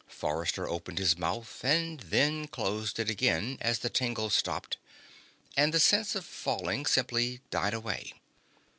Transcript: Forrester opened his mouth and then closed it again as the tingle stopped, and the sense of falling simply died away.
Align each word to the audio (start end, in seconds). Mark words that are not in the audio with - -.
Forrester 0.07 0.67
opened 0.67 0.97
his 0.97 1.15
mouth 1.15 1.63
and 1.63 1.99
then 1.99 2.47
closed 2.47 2.97
it 2.97 3.07
again 3.07 3.59
as 3.61 3.77
the 3.77 3.89
tingle 3.91 4.31
stopped, 4.31 4.77
and 5.55 5.71
the 5.71 5.79
sense 5.79 6.15
of 6.15 6.25
falling 6.25 6.87
simply 6.87 7.39
died 7.51 7.75
away. 7.75 8.13